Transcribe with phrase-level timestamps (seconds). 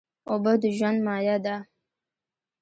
[0.29, 1.55] اوبه د ژوند مایه ده.